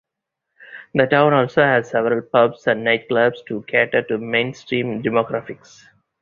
The 0.95 1.05
town 1.05 1.31
also 1.33 1.61
has 1.61 1.91
several 1.91 2.23
pubs 2.23 2.65
and 2.65 2.83
night 2.83 3.07
clubs 3.07 3.43
to 3.43 3.61
cater 3.67 4.01
to 4.01 4.17
mainstream 4.17 5.03
demographics. 5.03 5.83